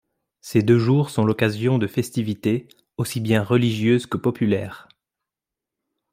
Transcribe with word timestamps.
Ces 0.39 0.63
deux 0.63 0.79
jours 0.79 1.11
sont 1.11 1.23
l’occasion 1.25 1.77
de 1.77 1.85
festivités 1.85 2.67
aussi 2.97 3.19
bien 3.19 3.43
religieuses 3.43 4.07
que 4.07 4.17
populaires. 4.17 4.89